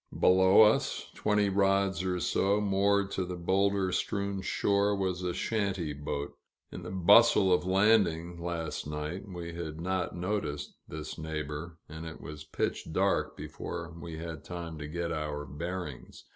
[0.19, 5.93] Below us, twenty rods or so, moored to the boulder strewn shore, was a shanty
[5.93, 6.33] boat.
[6.71, 12.19] In the bustle of landing, last night, we had not noticed this neighbor, and it
[12.19, 16.25] was pitch dark before we had time to get our bearings.